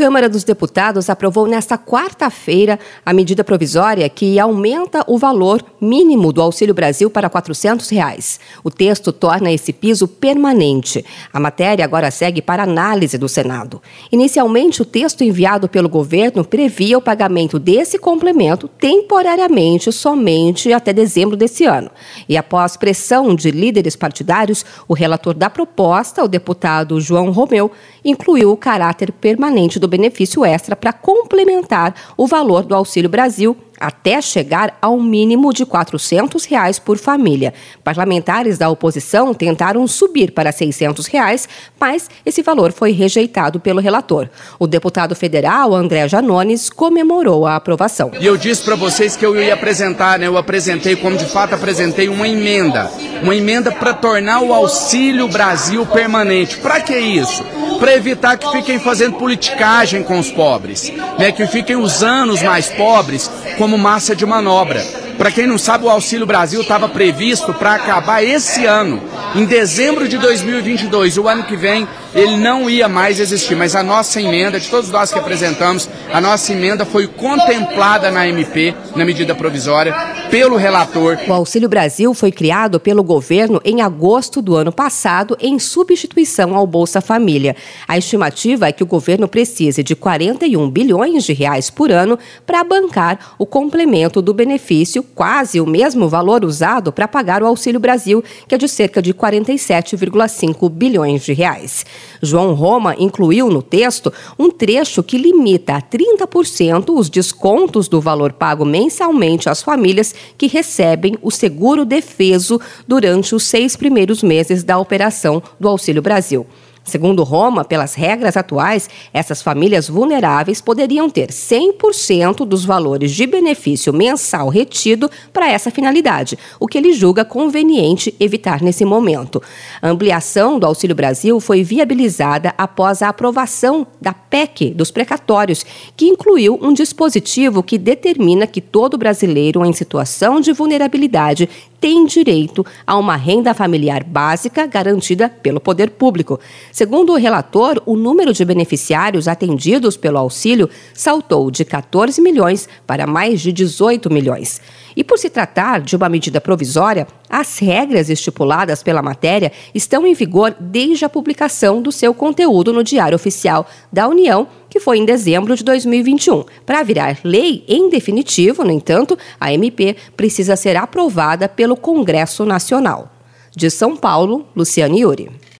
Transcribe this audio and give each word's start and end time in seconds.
Câmara 0.00 0.30
dos 0.30 0.44
Deputados 0.44 1.10
aprovou 1.10 1.46
nesta 1.46 1.76
quarta-feira 1.76 2.78
a 3.04 3.12
medida 3.12 3.44
provisória 3.44 4.08
que 4.08 4.38
aumenta 4.38 5.04
o 5.06 5.18
valor 5.18 5.62
mínimo 5.78 6.32
do 6.32 6.40
Auxílio 6.40 6.72
Brasil 6.72 7.10
para 7.10 7.28
400 7.28 7.86
reais. 7.90 8.40
O 8.64 8.70
texto 8.70 9.12
torna 9.12 9.52
esse 9.52 9.74
piso 9.74 10.08
permanente. 10.08 11.04
A 11.30 11.38
matéria 11.38 11.84
agora 11.84 12.10
segue 12.10 12.40
para 12.40 12.62
análise 12.62 13.18
do 13.18 13.28
Senado. 13.28 13.82
Inicialmente, 14.10 14.80
o 14.80 14.86
texto 14.86 15.22
enviado 15.22 15.68
pelo 15.68 15.86
governo 15.86 16.46
previa 16.46 16.96
o 16.96 17.02
pagamento 17.02 17.58
desse 17.58 17.98
complemento 17.98 18.68
temporariamente 18.68 19.92
somente 19.92 20.72
até 20.72 20.94
dezembro 20.94 21.36
desse 21.36 21.66
ano. 21.66 21.90
E 22.26 22.38
após 22.38 22.74
pressão 22.74 23.34
de 23.34 23.50
líderes 23.50 23.96
partidários, 23.96 24.64
o 24.88 24.94
relator 24.94 25.34
da 25.34 25.50
proposta, 25.50 26.24
o 26.24 26.28
deputado 26.28 26.98
João 27.02 27.30
Romeu, 27.30 27.70
incluiu 28.02 28.50
o 28.50 28.56
caráter 28.56 29.12
permanente 29.12 29.78
do 29.78 29.89
benefício 29.90 30.44
extra 30.44 30.74
para 30.74 30.92
complementar 30.92 31.94
o 32.16 32.26
valor 32.26 32.64
do 32.64 32.74
Auxílio 32.74 33.10
Brasil 33.10 33.56
até 33.80 34.20
chegar 34.20 34.76
ao 34.82 35.00
mínimo 35.00 35.54
de 35.54 35.64
400 35.64 36.44
reais 36.44 36.78
por 36.78 36.98
família. 36.98 37.54
Parlamentares 37.82 38.58
da 38.58 38.68
oposição 38.68 39.32
tentaram 39.32 39.86
subir 39.86 40.32
para 40.32 40.52
600 40.52 41.06
reais, 41.06 41.48
mas 41.80 42.10
esse 42.26 42.42
valor 42.42 42.72
foi 42.72 42.92
rejeitado 42.92 43.58
pelo 43.58 43.80
relator. 43.80 44.28
O 44.58 44.66
deputado 44.66 45.16
federal 45.16 45.74
André 45.74 46.06
Janones 46.06 46.68
comemorou 46.68 47.46
a 47.46 47.56
aprovação. 47.56 48.10
E 48.20 48.26
eu 48.26 48.36
disse 48.36 48.62
para 48.62 48.76
vocês 48.76 49.16
que 49.16 49.24
eu 49.24 49.40
ia 49.40 49.54
apresentar, 49.54 50.18
né, 50.18 50.26
eu 50.26 50.36
apresentei, 50.36 50.94
como 50.94 51.16
de 51.16 51.24
fato 51.24 51.54
apresentei, 51.54 52.08
uma 52.08 52.28
emenda. 52.28 52.90
Uma 53.22 53.34
emenda 53.34 53.72
para 53.72 53.94
tornar 53.94 54.40
o 54.40 54.52
Auxílio 54.52 55.28
Brasil 55.28 55.86
permanente. 55.86 56.58
Para 56.58 56.80
que 56.80 56.96
isso? 56.96 57.42
Para 57.78 57.96
evitar 57.96 58.36
que 58.36 58.50
fiquem 58.50 58.78
fazendo 58.78 59.16
politicagem 59.16 60.02
com 60.02 60.18
os 60.18 60.30
pobres, 60.30 60.92
né, 61.18 61.32
que 61.32 61.46
fiquem 61.46 61.76
usando 61.76 62.30
os 62.30 62.42
mais 62.42 62.68
pobres 62.68 63.30
como 63.56 63.69
como 63.70 63.78
massa 63.78 64.16
de 64.16 64.26
manobra. 64.26 64.84
Para 65.16 65.30
quem 65.30 65.46
não 65.46 65.56
sabe, 65.56 65.84
o 65.84 65.88
Auxílio 65.88 66.26
Brasil 66.26 66.60
estava 66.60 66.88
previsto 66.88 67.54
para 67.54 67.74
acabar 67.74 68.20
esse 68.20 68.66
ano, 68.66 69.00
em 69.32 69.44
dezembro 69.44 70.08
de 70.08 70.18
2022. 70.18 71.16
O 71.18 71.28
ano 71.28 71.44
que 71.44 71.56
vem 71.56 71.86
ele 72.14 72.36
não 72.36 72.68
ia 72.68 72.88
mais 72.88 73.20
existir, 73.20 73.54
mas 73.54 73.76
a 73.76 73.82
nossa 73.82 74.20
emenda, 74.20 74.58
de 74.58 74.68
todos 74.68 74.90
nós 74.90 75.12
que 75.12 75.18
apresentamos, 75.18 75.88
a 76.12 76.20
nossa 76.20 76.52
emenda 76.52 76.84
foi 76.84 77.06
contemplada 77.06 78.10
na 78.10 78.26
MP, 78.26 78.74
na 78.96 79.04
medida 79.04 79.34
provisória, 79.34 79.94
pelo 80.30 80.56
relator. 80.56 81.18
O 81.28 81.32
Auxílio 81.32 81.68
Brasil 81.68 82.12
foi 82.14 82.32
criado 82.32 82.80
pelo 82.80 83.02
governo 83.02 83.60
em 83.64 83.80
agosto 83.80 84.42
do 84.42 84.56
ano 84.56 84.72
passado, 84.72 85.36
em 85.40 85.58
substituição 85.58 86.54
ao 86.54 86.66
Bolsa 86.66 87.00
Família. 87.00 87.54
A 87.86 87.96
estimativa 87.96 88.68
é 88.68 88.72
que 88.72 88.82
o 88.82 88.86
governo 88.86 89.28
precise 89.28 89.82
de 89.82 89.94
41 89.94 90.68
bilhões 90.70 91.24
de 91.24 91.32
reais 91.32 91.70
por 91.70 91.92
ano 91.92 92.18
para 92.44 92.64
bancar 92.64 93.34
o 93.38 93.46
complemento 93.46 94.20
do 94.20 94.34
benefício, 94.34 95.02
quase 95.02 95.60
o 95.60 95.66
mesmo 95.66 96.08
valor 96.08 96.44
usado 96.44 96.92
para 96.92 97.06
pagar 97.06 97.42
o 97.42 97.46
Auxílio 97.46 97.80
Brasil, 97.80 98.22
que 98.48 98.54
é 98.54 98.58
de 98.58 98.68
cerca 98.68 99.00
de 99.00 99.14
47,5 99.14 100.68
bilhões 100.68 101.22
de 101.22 101.32
reais. 101.32 101.84
João 102.22 102.54
Roma 102.54 102.94
incluiu 102.98 103.48
no 103.48 103.62
texto 103.62 104.12
um 104.38 104.50
trecho 104.50 105.02
que 105.02 105.18
limita 105.18 105.74
a 105.74 105.82
30% 105.82 106.90
os 106.94 107.08
descontos 107.08 107.88
do 107.88 108.00
valor 108.00 108.32
pago 108.32 108.64
mensalmente 108.64 109.48
às 109.48 109.62
famílias 109.62 110.14
que 110.36 110.46
recebem 110.46 111.16
o 111.22 111.30
seguro 111.30 111.84
defeso 111.84 112.60
durante 112.86 113.34
os 113.34 113.44
seis 113.44 113.76
primeiros 113.76 114.22
meses 114.22 114.62
da 114.62 114.78
operação 114.78 115.42
do 115.58 115.68
Auxílio 115.68 116.02
Brasil. 116.02 116.46
Segundo 116.90 117.22
Roma, 117.22 117.64
pelas 117.64 117.94
regras 117.94 118.36
atuais, 118.36 118.90
essas 119.14 119.40
famílias 119.40 119.88
vulneráveis 119.88 120.60
poderiam 120.60 121.08
ter 121.08 121.28
100% 121.28 122.44
dos 122.44 122.64
valores 122.64 123.12
de 123.12 123.28
benefício 123.28 123.92
mensal 123.92 124.48
retido 124.48 125.08
para 125.32 125.48
essa 125.48 125.70
finalidade, 125.70 126.36
o 126.58 126.66
que 126.66 126.76
ele 126.76 126.92
julga 126.92 127.24
conveniente 127.24 128.12
evitar 128.18 128.60
nesse 128.60 128.84
momento. 128.84 129.40
A 129.80 129.88
ampliação 129.88 130.58
do 130.58 130.66
Auxílio 130.66 130.96
Brasil 130.96 131.38
foi 131.38 131.62
viabilizada 131.62 132.52
após 132.58 133.02
a 133.02 133.08
aprovação 133.08 133.86
da 134.00 134.12
PEC 134.12 134.70
dos 134.70 134.90
precatórios, 134.90 135.64
que 135.96 136.06
incluiu 136.06 136.58
um 136.60 136.72
dispositivo 136.72 137.62
que 137.62 137.78
determina 137.78 138.48
que 138.48 138.60
todo 138.60 138.98
brasileiro 138.98 139.64
em 139.64 139.72
situação 139.72 140.40
de 140.40 140.52
vulnerabilidade 140.52 141.48
tem 141.80 142.04
direito 142.04 142.64
a 142.86 142.96
uma 142.98 143.16
renda 143.16 143.54
familiar 143.54 144.04
básica 144.04 144.66
garantida 144.66 145.28
pelo 145.28 145.60
poder 145.60 145.90
público. 145.90 146.38
Segundo 146.70 147.12
o 147.12 147.16
relator, 147.16 147.82
o 147.86 147.96
número 147.96 148.32
de 148.32 148.44
beneficiários 148.44 149.26
atendidos 149.26 149.96
pelo 149.96 150.18
auxílio 150.18 150.68
saltou 150.92 151.50
de 151.50 151.64
14 151.64 152.20
milhões 152.20 152.68
para 152.86 153.06
mais 153.06 153.40
de 153.40 153.52
18 153.52 154.12
milhões. 154.12 154.60
E 154.94 155.02
por 155.02 155.18
se 155.18 155.30
tratar 155.30 155.80
de 155.80 155.96
uma 155.96 156.08
medida 156.08 156.40
provisória, 156.40 157.06
as 157.30 157.58
regras 157.58 158.10
estipuladas 158.10 158.82
pela 158.82 159.00
matéria 159.00 159.52
estão 159.72 160.06
em 160.06 160.12
vigor 160.12 160.54
desde 160.58 161.04
a 161.04 161.08
publicação 161.08 161.80
do 161.80 161.92
seu 161.92 162.12
conteúdo 162.12 162.72
no 162.72 162.82
Diário 162.82 163.14
Oficial 163.14 163.66
da 163.92 164.08
União, 164.08 164.48
que 164.68 164.80
foi 164.80 164.98
em 164.98 165.04
dezembro 165.04 165.54
de 165.54 165.62
2021. 165.62 166.44
Para 166.66 166.82
virar 166.82 167.18
lei 167.22 167.64
em 167.68 167.88
definitivo, 167.88 168.64
no 168.64 168.72
entanto, 168.72 169.16
a 169.40 169.52
MP 169.54 169.96
precisa 170.16 170.56
ser 170.56 170.76
aprovada 170.76 171.48
pelo 171.48 171.76
Congresso 171.76 172.44
Nacional. 172.44 173.12
De 173.54 173.70
São 173.70 173.96
Paulo, 173.96 174.46
Luciane 174.54 175.00
Yuri. 175.00 175.30